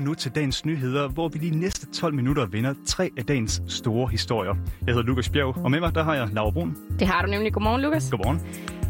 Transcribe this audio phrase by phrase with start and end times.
[0.00, 3.62] lytter nu til dagens nyheder, hvor vi de næste 12 minutter vinder tre af dagens
[3.66, 4.54] store historier.
[4.86, 6.76] Jeg hedder Lukas Bjerg, og med mig der har jeg Laura Brun.
[6.98, 7.52] Det har du nemlig.
[7.52, 8.10] Godmorgen, Lukas.
[8.10, 8.40] Godmorgen.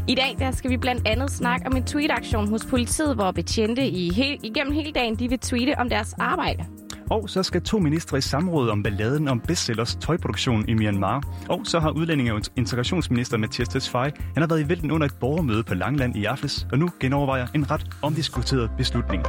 [0.07, 3.87] I dag der skal vi blandt andet snakke om en tweetaktion hos politiet, hvor betjente
[3.87, 6.65] i he- igennem hele dagen de vil tweete om deres arbejde.
[7.09, 11.23] Og så skal to ministre i samråd om balladen om bestsellers tøjproduktion i Myanmar.
[11.49, 15.13] Og så har udlændinge- og integrationsminister Mathias Tesfaye, han har været i vælten under et
[15.19, 19.23] borgermøde på Langland i aftes, og nu genovervejer en ret omdiskuteret beslutning.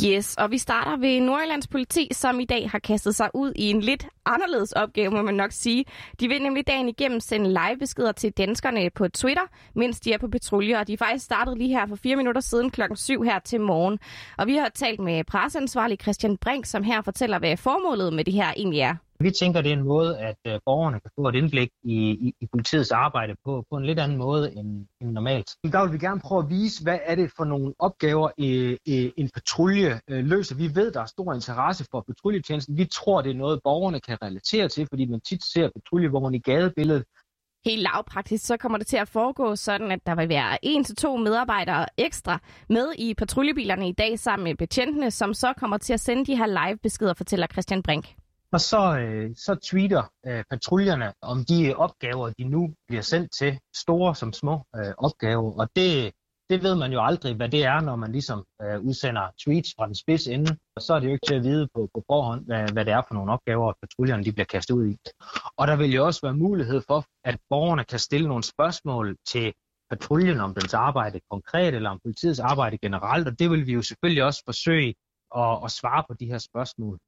[0.00, 3.70] Yes, og vi starter ved Nordjyllands politi, som i dag har kastet sig ud i
[3.70, 5.84] en lidt anderledes opgave, må man nok sige.
[6.20, 9.42] De vil nemlig dagen igennem sende live-beskeder til danskerne på Twitter,
[9.74, 12.40] mens de er på patrulje, og de er faktisk startet lige her for fire minutter
[12.40, 13.98] siden klokken 7 her til morgen.
[14.38, 18.34] Og vi har talt med presseansvarlig Christian Brink, som her fortæller, hvad formålet med det
[18.34, 18.94] her egentlig er.
[19.22, 22.34] Vi tænker, det er en måde, at øh, borgerne kan få et indblik i, i,
[22.40, 25.50] i politiets arbejde på, på en lidt anden måde end, end normalt.
[25.72, 29.10] Der vil vi gerne prøve at vise, hvad er det for nogle opgaver, øh, øh,
[29.16, 30.56] en patrulje øh, løser.
[30.56, 32.76] Vi ved, der er stor interesse for patruljetjenesten.
[32.76, 36.38] Vi tror, det er noget, borgerne kan relatere til, fordi man tit ser patruljevognen i
[36.38, 37.04] gadebilledet.
[37.64, 40.96] Helt lavpraktisk, så kommer det til at foregå sådan, at der vil være en til
[40.96, 45.92] to medarbejdere ekstra med i patruljebilerne i dag sammen med betjentene, som så kommer til
[45.92, 48.21] at sende de her live-beskeder, fortæller Christian Brink.
[48.52, 53.58] Og så, øh, så tweeter øh, patruljerne om de opgaver, de nu bliver sendt til,
[53.76, 55.52] store som små øh, opgaver.
[55.60, 56.12] Og det,
[56.50, 59.86] det ved man jo aldrig, hvad det er, når man ligesom øh, udsender tweets fra
[59.86, 60.56] den spids ende.
[60.76, 62.92] Og så er det jo ikke til at vide på, på forhånd, hvad, hvad det
[62.92, 64.96] er for nogle opgaver, patruljerne de bliver kastet ud i.
[65.56, 69.52] Og der vil jo også være mulighed for, at borgerne kan stille nogle spørgsmål til
[69.90, 73.28] patruljen om dens arbejde konkret, eller om politiets arbejde generelt.
[73.28, 74.94] Og det vil vi jo selvfølgelig også forsøge
[75.36, 76.98] at, at svare på de her spørgsmål.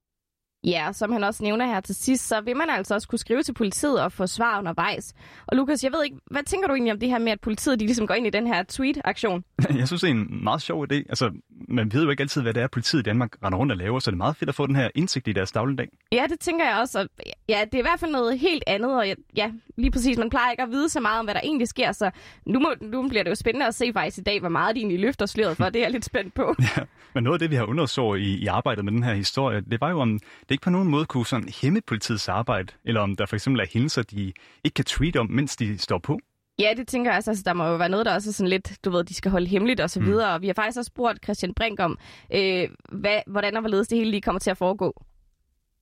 [0.64, 3.42] Ja, som han også nævner her til sidst, så vil man altså også kunne skrive
[3.42, 5.14] til politiet og få svar undervejs.
[5.46, 7.80] Og Lukas, jeg ved ikke, hvad tænker du egentlig om det her med, at politiet
[7.80, 9.44] de ligesom går ind i den her tweet-aktion?
[9.78, 10.94] Jeg synes, det er en meget sjov idé.
[10.94, 11.30] Altså,
[11.68, 13.98] man ved jo ikke altid, hvad det er, politiet i Danmark render rundt og laver,
[13.98, 15.88] så det er meget fedt at få den her indsigt i deres dagligdag.
[16.12, 17.00] Ja, det tænker jeg også.
[17.00, 17.08] Og
[17.48, 19.06] ja, det er i hvert fald noget helt andet, og
[19.36, 21.92] ja, lige præcis, man plejer ikke at vide så meget om, hvad der egentlig sker,
[21.92, 22.10] så
[22.46, 24.80] nu, må, nu bliver det jo spændende at se faktisk i dag, hvor meget de
[24.80, 25.64] egentlig løfter sløret for.
[25.64, 26.54] Det er jeg lidt spændt på.
[26.76, 26.82] Ja,
[27.14, 29.80] men noget af det, vi har undersøgt i, i arbejdet med den her historie, det
[29.80, 30.18] var jo, om
[30.48, 33.60] det ikke på nogen måde kunne sådan hæmme politiets arbejde, eller om der for eksempel
[33.60, 34.32] er hændelser, de
[34.64, 36.18] ikke kan tweete om, mens de står på.
[36.58, 37.30] Ja, det tænker jeg også.
[37.30, 39.30] Altså, der må jo være noget, der også er sådan lidt, du ved, de skal
[39.30, 40.06] holde hemmeligt og så Mm.
[40.06, 40.34] videre.
[40.34, 41.98] Og vi har faktisk også spurgt Christian Brink om,
[42.34, 45.02] øh, hvad, hvordan og hvorledes det hele lige kommer til at foregå.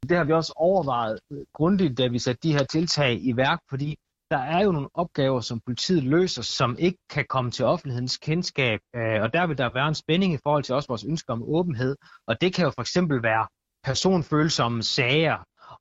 [0.09, 1.19] Det har vi også overvejet
[1.55, 3.97] grundigt, da vi satte de her tiltag i værk, fordi
[4.31, 8.81] der er jo nogle opgaver, som politiet løser, som ikke kan komme til offentlighedens kendskab,
[8.97, 11.43] øh, og der vil der være en spænding i forhold til også vores ønsker om
[11.43, 11.97] åbenhed,
[12.27, 13.47] og det kan jo for eksempel være
[13.85, 15.37] personfølsomme sager,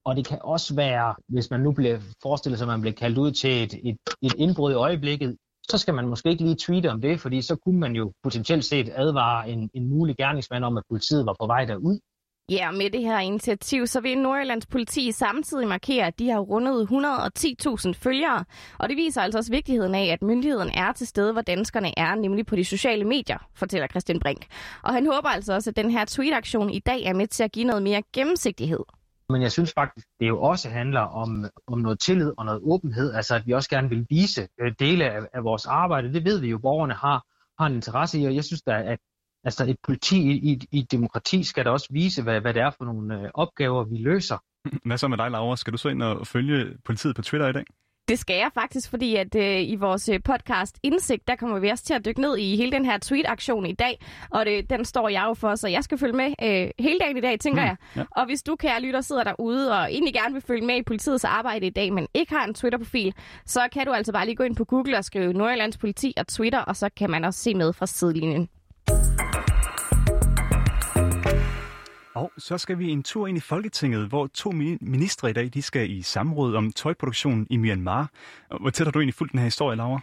[0.05, 3.17] og det kan også være, hvis man nu bliver forestillet sig, at man bliver kaldt
[3.17, 5.37] ud til et, et, et indbrud i øjeblikket,
[5.69, 8.65] så skal man måske ikke lige tweete om det, fordi så kunne man jo potentielt
[8.65, 11.99] set advare en, en mulig gerningsmand om, at politiet var på vej derud.
[12.51, 16.39] Ja, og med det her initiativ, så vil Nordjyllands politi samtidig markere, at de har
[16.39, 18.45] rundet 110.000 følgere.
[18.79, 22.15] Og det viser altså også vigtigheden af, at myndigheden er til stede, hvor danskerne er,
[22.15, 24.45] nemlig på de sociale medier, fortæller Christian Brink.
[24.83, 27.51] Og han håber altså også, at den her tweetaktion i dag er med til at
[27.51, 28.83] give noget mere gennemsigtighed.
[29.29, 33.13] Men jeg synes faktisk, det jo også handler om, om noget tillid og noget åbenhed,
[33.13, 36.13] altså at vi også gerne vil vise øh, dele af, af vores arbejde.
[36.13, 37.25] Det ved vi jo, borgerne har,
[37.59, 38.99] har en interesse i, og jeg synes da, at
[39.43, 42.61] altså et politi i, i, i et demokrati skal da også vise, hvad, hvad det
[42.61, 44.37] er for nogle øh, opgaver, vi løser.
[44.85, 45.55] Hvad så med dig, Laura?
[45.55, 47.63] Skal du så ind og følge politiet på Twitter i dag?
[48.07, 51.69] Det skal jeg faktisk, fordi at øh, i vores øh, podcast Indsigt, der kommer vi
[51.69, 54.05] også til at dykke ned i hele den her tweet-aktion i dag.
[54.31, 57.17] Og det, den står jeg jo for, så jeg skal følge med øh, hele dagen
[57.17, 57.75] i dag, tænker Mm, jeg.
[57.95, 58.03] ja.
[58.11, 61.23] Og hvis du, kære lytter, sidder derude og egentlig gerne vil følge med i politiets
[61.23, 63.13] arbejde i dag, men ikke har en Twitter-profil,
[63.45, 66.27] så kan du altså bare lige gå ind på Google og skrive Nordjyllands Politi og
[66.27, 68.49] Twitter, og så kan man også se med fra sidelinjen.
[72.15, 75.49] Og så skal vi en tur ind i Folketinget, hvor to mini- ministre i dag
[75.53, 78.09] de skal i samråd om tøjproduktion i Myanmar.
[78.59, 79.99] Hvor tæt har du egentlig fulgt den her historie, Laura?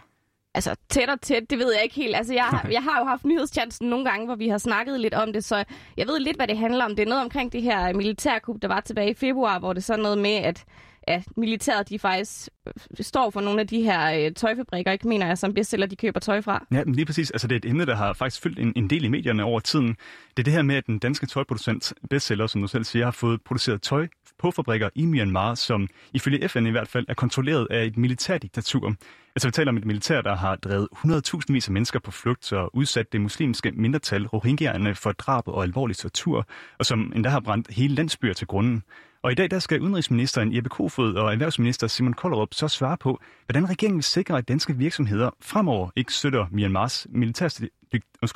[0.53, 2.15] Altså tæt og tæt, det ved jeg ikke helt.
[2.15, 5.13] Altså jeg, har- jeg har jo haft nyhedschancen nogle gange, hvor vi har snakket lidt
[5.13, 5.63] om det, så
[5.97, 6.95] jeg ved lidt, hvad det handler om.
[6.95, 9.83] Det er noget omkring det her militærkup, der var tilbage i februar, hvor det er
[9.83, 10.65] sådan noget med, at
[11.09, 15.27] ja, militæret de faktisk øh, står for nogle af de her øh, tøjfabrikker, ikke mener
[15.27, 16.65] jeg, som bestseller, de køber tøj fra.
[16.71, 17.31] Ja, men lige præcis.
[17.31, 19.59] Altså, det er et emne, der har faktisk fyldt en, en del i medierne over
[19.59, 19.87] tiden.
[19.87, 23.11] Det er det her med, at den danske tøjproducent bestseller, som du selv siger, har
[23.11, 24.07] fået produceret tøj
[24.39, 28.93] på fabrikker i Myanmar, som ifølge FN i hvert fald er kontrolleret af et militærdiktatur.
[29.35, 32.53] Altså, vi taler om et militær, der har drevet 100.000 vis af mennesker på flugt
[32.53, 36.45] og udsat det muslimske mindretal rohingyaerne for drab og alvorlig tortur,
[36.79, 38.83] og som endda har brændt hele landsbyer til grunden.
[39.23, 43.19] Og i dag der skal udenrigsministeren Jeppe Kofod og erhvervsminister Simon Kollerup så svare på,
[43.45, 47.69] hvordan regeringen vil sikre, at danske virksomheder fremover ikke støtter Myanmars militærstyre,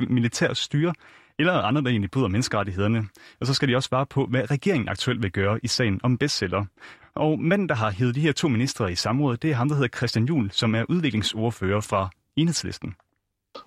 [0.10, 0.94] militær styre,
[1.40, 3.08] eller andre, der egentlig bryder menneskerettighederne.
[3.40, 6.18] Og så skal de også svare på, hvad regeringen aktuelt vil gøre i sagen om
[6.18, 6.66] bestseller.
[7.16, 9.76] Og manden, der har hævet de her to ministre i samrådet, det er ham, der
[9.76, 12.96] hedder Christian Juhl, som er udviklingsordfører fra Enhedslisten.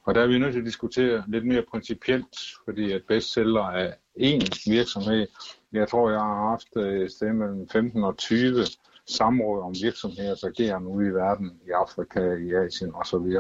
[0.05, 3.93] Og der er vi nødt til at diskutere lidt mere principielt, fordi at bestseller er
[4.17, 5.27] én virksomhed.
[5.73, 8.67] Jeg tror, jeg har haft øh, et sted mellem 15 og 20
[9.07, 13.37] samråd om virksomheders agerende ude i verden, i Afrika, i Asien osv.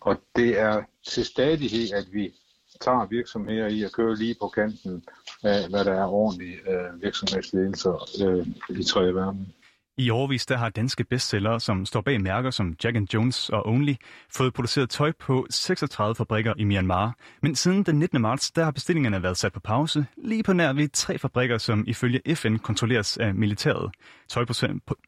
[0.00, 2.34] Og det er til stadighed, at vi
[2.80, 5.04] tager virksomheder i at køre lige på kanten
[5.42, 7.88] af, hvad der er ordentlig øh, virksomhedsledelse
[8.24, 9.54] øh, i tredje verden.
[10.00, 13.68] I årvis der har danske bestsellere, som står bag mærker som Jack and Jones og
[13.68, 13.94] Only,
[14.30, 17.14] fået produceret tøj på 36 fabrikker i Myanmar.
[17.42, 18.20] Men siden den 19.
[18.20, 21.84] marts, der har bestillingerne været sat på pause, lige på nær ved tre fabrikker, som
[21.86, 23.90] ifølge FN kontrolleres af militæret.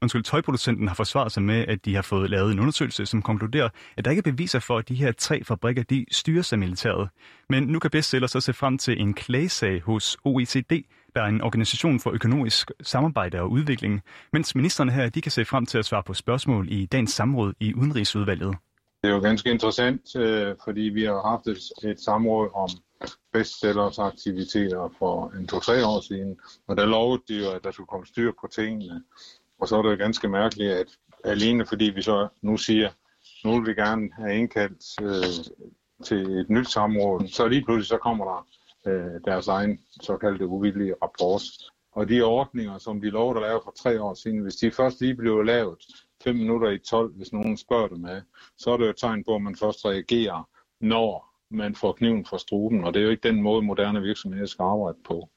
[0.02, 3.68] Undskyld, tøjproducenten har forsvaret sig med, at de har fået lavet en undersøgelse, som konkluderer,
[3.96, 7.08] at der ikke er beviser for, at de her tre fabrikker de styres af militæret.
[7.48, 10.72] Men nu kan bestseller så se frem til en klagesag hos OECD,
[11.14, 15.44] der er en organisation for økonomisk samarbejde og udvikling, mens ministerne her de kan se
[15.44, 18.56] frem til at svare på spørgsmål i dagens samråd i Udenrigsudvalget.
[19.02, 22.68] Det er jo ganske interessant, øh, fordi vi har haft et, et samråd om
[23.32, 26.36] bestsellers aktiviteter for en to-tre år siden,
[26.68, 29.02] og der lovede de jo, at der skulle komme styr på tingene.
[29.60, 30.86] Og så er det jo ganske mærkeligt, at
[31.24, 32.90] alene fordi vi så nu siger,
[33.44, 35.44] nu vil vi gerne have indkaldt øh,
[36.04, 38.46] til et nyt samråd, så lige pludselig så kommer der
[38.86, 41.42] øh, deres egen såkaldte uvillige rapport.
[41.92, 45.00] Og de ordninger, som de lovede at lave for tre år siden, hvis de først
[45.00, 45.78] lige blev lavet
[46.24, 48.22] fem minutter i 12, hvis nogen spørger dem af,
[48.58, 50.48] så er det jo et tegn på, at man først reagerer,
[50.80, 54.46] når man får kniven fra struben, og det er jo ikke den måde, moderne virksomheder
[54.46, 55.28] skal arbejde på.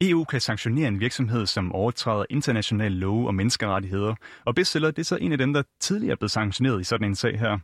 [0.00, 4.14] EU kan sanktionere en virksomhed, som overtræder internationale love og menneskerettigheder,
[4.44, 7.06] og bestseller det er så en af dem, der tidligere er blevet sanktioneret i sådan
[7.06, 7.58] en sag her.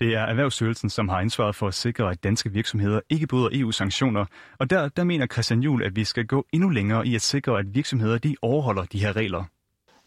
[0.00, 4.24] Det er Erhvervsstyrelsen, som har ansvaret for at sikre, at danske virksomheder ikke bryder EU-sanktioner,
[4.58, 7.58] og der, der mener Christian Juhl, at vi skal gå endnu længere i at sikre,
[7.58, 9.44] at virksomheder de overholder de her regler.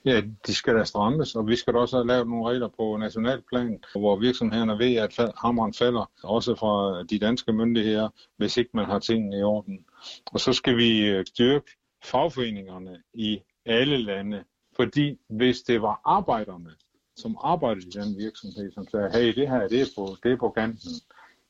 [0.06, 2.98] Ja, de skal da strammes, og vi skal da også have lavet nogle regler på
[2.98, 8.70] national plan, hvor virksomhederne ved, at hammeren falder, også fra de danske myndigheder, hvis ikke
[8.74, 9.86] man har tingene i orden.
[10.26, 11.72] Og så skal vi øh, styrke
[12.04, 14.44] fagforeningerne i alle lande,
[14.76, 16.72] fordi hvis det var arbejderne,
[17.16, 20.38] som arbejdede i den virksomhed, som sagde, hey, det her det er, på, det er
[20.38, 20.92] på kanten,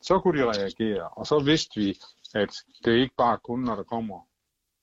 [0.02, 1.08] så kunne de reagere.
[1.08, 1.98] Og så vidste vi,
[2.36, 2.54] at
[2.86, 4.29] det ikke bare kun, når der kommer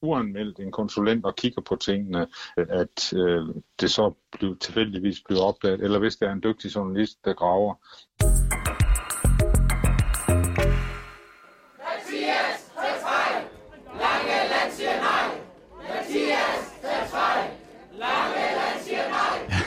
[0.07, 2.27] uanmeldt en konsulent og kigger på tingene,
[2.57, 3.43] at øh,
[3.81, 7.75] det så bliver, tilfældigvis bliver opdaget, eller hvis det er en dygtig journalist, der graver.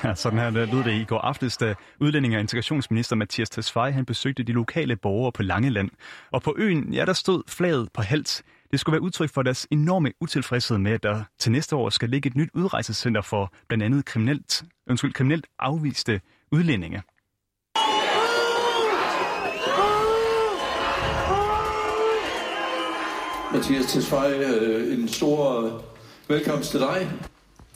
[0.16, 4.44] Sådan her lød det i går aftes, da udlænding og integrationsminister Mathias Tesfaye han besøgte
[4.44, 5.90] de lokale borgere på Langeland.
[6.32, 8.44] Og på øen, ja, der stod flaget på hals.
[8.72, 12.10] Det skulle være udtryk for deres enorme utilfredshed med, at der til næste år skal
[12.10, 16.22] ligge et nyt udrejsecenter for blandt andet kriminelt, undskyld, kriminelt afviste
[16.52, 17.02] udlændinge.
[23.54, 25.72] Mathias Tesfaye, øh, en stor øh,
[26.28, 27.12] velkomst til dig.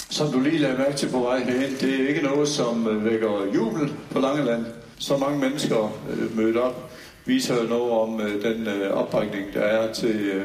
[0.10, 3.06] Som du lige lagde mærke til på vej herhen, det er ikke noget, som øh,
[3.06, 4.66] vækker jubel på Langeland.
[5.00, 5.92] Så mange mennesker
[6.36, 6.92] mødt op
[7.26, 10.44] viser noget om den opbakning, der er til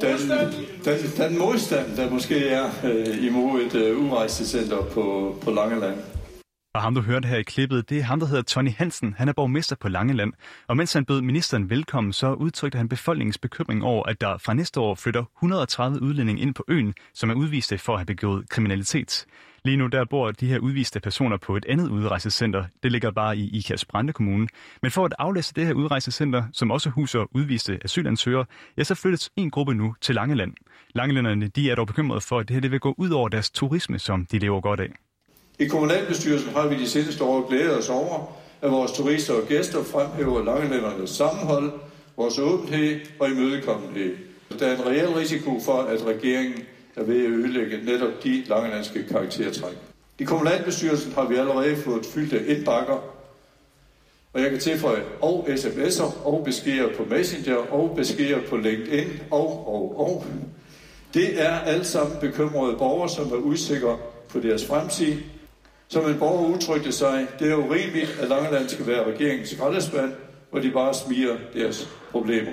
[0.00, 0.30] den,
[0.84, 5.96] den, den modstand, der måske er øh, imod et øh, udrejsecenter på, på Langeland.
[6.76, 9.14] Og ham, du hørte her i klippet, det er ham, der hedder Tony Hansen.
[9.18, 10.32] Han er borgmester på Langeland.
[10.68, 14.54] Og mens han bød ministeren velkommen, så udtrykte han befolkningens bekymring over, at der fra
[14.54, 18.48] næste år flytter 130 udlændinge ind på øen, som er udviste for at have begået
[18.50, 19.26] kriminalitet.
[19.64, 22.64] Lige nu der bor de her udviste personer på et andet udrejsecenter.
[22.82, 24.48] Det ligger bare i Ikast Brande Kommune.
[24.82, 28.44] Men for at aflæse det her udrejsecenter, som også huser udviste asylansøgere,
[28.78, 30.54] ja, så flyttes en gruppe nu til Langeland.
[30.94, 33.50] Langelænderne de er dog bekymrede for, at det her det vil gå ud over deres
[33.50, 35.05] turisme, som de lever godt af.
[35.58, 39.84] I kommunalbestyrelsen har vi de seneste år glædet os over, at vores turister og gæster
[39.84, 41.72] fremhæver langelændernes sammenhold,
[42.16, 44.16] vores åbenhed og imødekommenhed.
[44.58, 46.62] Der er en reel risiko for, at regeringen
[46.96, 49.76] er ved at ødelægge netop de langelandske karaktertræk.
[50.18, 53.16] I kommunalbestyrelsen har vi allerede fået fyldte indbakker,
[54.32, 59.68] og jeg kan tilføje og sms'er, og beskeder på Messenger, og beskeder på LinkedIn, og,
[59.68, 60.26] og, og.
[61.14, 63.98] Det er alt sammen bekymrede borgere, som er usikre
[64.28, 65.16] på deres fremtid.
[65.88, 70.12] Som en borger udtrykte sig, det er urimeligt, at Langeland skal være regeringens skraldespand,
[70.50, 72.52] hvor de bare smiger deres problemer.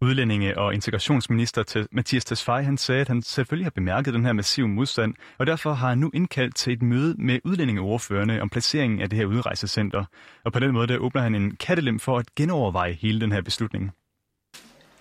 [0.00, 4.68] Udlændinge- og integrationsminister Mathias Tesfaye, han sagde, at han selvfølgelig har bemærket den her massive
[4.68, 9.10] modstand, og derfor har han nu indkaldt til et møde med udlændingeordførende om placeringen af
[9.10, 10.04] det her udrejsecenter.
[10.44, 13.42] Og på den måde der åbner han en kattelem for at genoverveje hele den her
[13.42, 13.92] beslutning.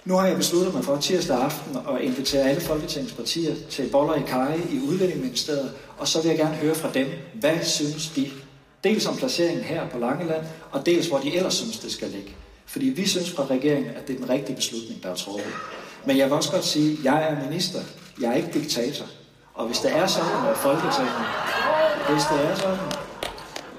[0.05, 4.13] Nu har jeg besluttet mig for tirsdag aften at invitere alle Folketingets partier til boller
[4.13, 8.31] i Kaje i Udlændingeministeriet, og så vil jeg gerne høre fra dem, hvad synes de?
[8.83, 12.36] Dels om placeringen her på Langeland, og dels hvor de ellers synes, det skal ligge.
[12.65, 15.53] Fordi vi synes fra regeringen, at det er den rigtige beslutning, der er truffet.
[16.05, 17.79] Men jeg vil også godt sige, at jeg er minister.
[18.22, 19.05] Jeg er ikke diktator.
[19.53, 21.13] Og hvis det er sådan, at Folketinget...
[22.10, 22.77] Hvis det er sådan...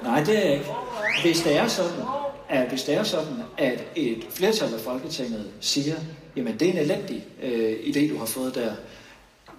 [0.02, 0.66] Nej, det er jeg ikke.
[1.22, 2.00] Hvis det er sådan,
[2.54, 5.94] at hvis det er sådan, at et flertal af Folketinget siger,
[6.36, 8.74] jamen det er en elendig øh, idé, du har fået der,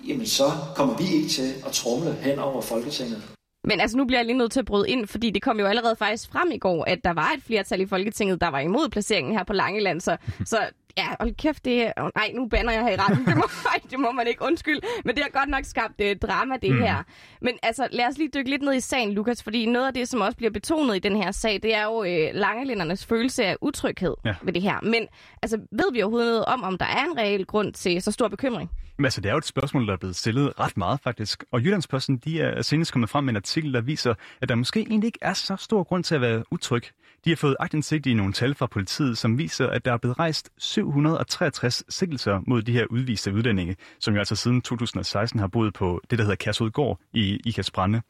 [0.08, 3.22] jamen så kommer vi ikke til at trumle hen over Folketinget.
[3.64, 5.66] Men altså, nu bliver jeg lige nødt til at bryde ind, fordi det kom jo
[5.66, 8.90] allerede faktisk frem i går, at der var et flertal i Folketinget, der var imod
[8.90, 10.02] placeringen her på Langeland.
[10.02, 10.58] Så, så
[10.98, 13.26] ja, hold kæft, det oh, Nej, nu banner jeg her i retten.
[13.26, 14.80] Det må, ej, det må man ikke, undskyld.
[15.06, 16.82] Men det har godt nok skabt uh, drama, det mm.
[16.82, 17.04] her.
[17.42, 20.08] Men altså, lad os lige dykke lidt ned i sagen, Lukas, fordi noget af det,
[20.08, 23.58] som også bliver betonet i den her sag, det er jo uh, langelændernes følelse af
[23.62, 24.36] utryghed ja.
[24.42, 24.80] ved det her.
[24.82, 25.08] Men
[25.42, 28.28] altså, ved vi overhovedet noget om, om der er en reel grund til så stor
[28.28, 28.72] bekymring?
[28.98, 31.44] Men altså, det er jo et spørgsmål, der er blevet stillet ret meget faktisk.
[31.52, 34.80] Og Jyllandsposten, de er senest kommet frem med en artikel, der viser, at der måske
[34.80, 36.84] egentlig ikke er så stor grund til at være utryg.
[37.26, 40.20] De har fået agtindsigt i nogle tal fra politiet, som viser, at der er blevet
[40.20, 45.74] rejst 763 sigtelser mod de her udviste udlændinge, som jo altså siden 2016 har boet
[45.74, 48.02] på det, der hedder Kærsudgård i Ikast Brande.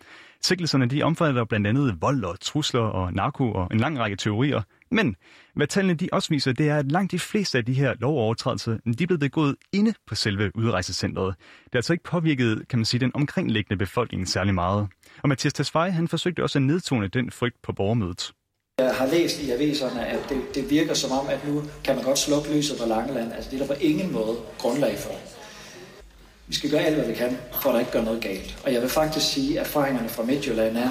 [0.42, 4.62] Sigtelserne de omfatter blandt andet vold og trusler og narko og en lang række teorier.
[4.92, 5.16] Men
[5.54, 8.72] hvad tallene de også viser, det er, at langt de fleste af de her lovovertrædelser,
[8.72, 11.36] de er blevet begået inde på selve udrejsecentret.
[11.38, 14.88] Det har altså ikke påvirket, kan man sige, den omkringliggende befolkning særlig meget.
[15.24, 18.32] Og Mathias Tesfaye, han forsøgte også at nedtone den frygt på borgermødet.
[18.79, 22.03] Jeg har læst i aviserne, at det, det virker som om, at nu kan man
[22.03, 23.34] godt slukke lyset på Langeland.
[23.34, 25.12] Altså det er der på ingen måde grundlag for.
[26.48, 28.58] Vi skal gøre alt, hvad vi kan, for at der ikke gør noget galt.
[28.63, 30.89] Og jeg vil faktisk sige, at erfaringerne fra Midtjylland er,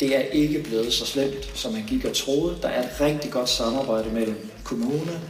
[0.00, 2.58] det er ikke blevet så slemt, som man gik og troede.
[2.62, 5.20] Der er et rigtig godt samarbejde mellem kommune,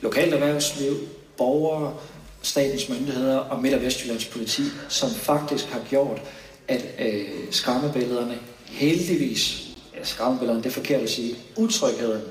[0.00, 0.96] lokalt erhvervsliv,
[1.36, 1.94] borgere,
[2.42, 6.22] statens myndigheder og Midt- og Vestjyllands politi, som faktisk har gjort,
[6.68, 9.71] at øh, skræmmebillederne heldigvis,
[10.02, 12.22] ja, skræmmebillederne det er forkert at sige, utrygheden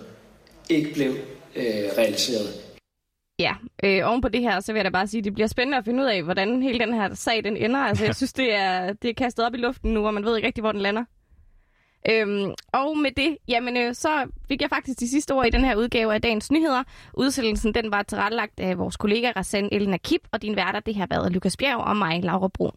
[0.69, 1.11] ikke blev
[1.55, 1.65] øh,
[1.97, 2.47] realiseret.
[3.39, 5.47] Ja, øh, oven på det her, så vil jeg da bare sige, at det bliver
[5.47, 7.79] spændende at finde ud af, hvordan hele den her sag den ender.
[7.79, 10.35] Altså, jeg synes, det er, det er kastet op i luften nu, og man ved
[10.35, 11.03] ikke rigtig, hvor den lander.
[12.09, 14.09] Øhm, og med det, jamen, øh, så
[14.47, 16.83] fik jeg faktisk de sidste ord i den her udgave af Dagens Nyheder.
[17.13, 21.07] Udsættelsen den var tilrettelagt af vores kollega Rassan Elena Kip, og din værter det har
[21.09, 22.75] været Lukas Bjerg og mig, Laura Brun.